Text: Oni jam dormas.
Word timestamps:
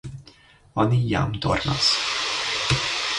Oni 0.83 0.97
jam 1.11 1.37
dormas. 1.45 1.93